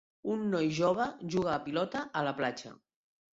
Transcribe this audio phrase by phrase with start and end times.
[0.35, 1.05] Un noi jove
[1.35, 2.73] juga a pilota a la platja.